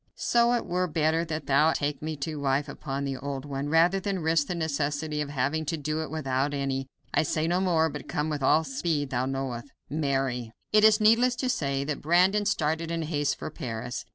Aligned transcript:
So 0.15 0.53
it 0.53 0.65
were 0.65 0.87
better 0.87 1.23
that 1.25 1.45
thou 1.45 1.73
take 1.73 2.01
me 2.01 2.15
to 2.25 2.37
wife 2.39 2.67
upon 2.67 3.03
the 3.05 3.17
old 3.17 3.45
one, 3.45 3.69
rather 3.69 3.99
than 3.99 4.23
risk 4.23 4.47
the 4.47 4.55
necessity 4.55 5.21
of 5.21 5.29
having 5.29 5.63
to 5.65 5.77
do 5.77 6.01
it 6.01 6.09
without 6.09 6.55
any. 6.55 6.87
I 7.13 7.21
say 7.21 7.45
no 7.47 7.59
more, 7.61 7.87
but 7.87 8.07
come 8.07 8.27
with 8.27 8.41
all 8.41 8.63
the 8.63 8.69
speed 8.71 9.11
thou 9.11 9.27
knowest. 9.27 9.67
"MARY." 9.91 10.53
It 10.73 10.83
is 10.83 10.99
needless 10.99 11.35
to 11.35 11.49
say 11.49 11.83
that 11.83 12.01
Brandon 12.01 12.45
started 12.47 12.89
in 12.89 13.03
haste 13.03 13.35
for 13.37 13.51
Paris. 13.51 14.05